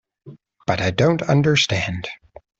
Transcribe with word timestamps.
But 0.65 0.81
I 0.81 0.89
don't 0.89 1.21
understand. 1.21 2.07